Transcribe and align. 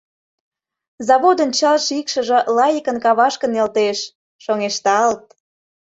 Заводын 1.07 1.49
чал 1.57 1.77
шикшыже 1.85 2.39
лайыкын 2.57 2.97
Кавашке 3.03 3.47
нӧлтеш, 3.53 3.99
шоҥешталт. 4.43 5.23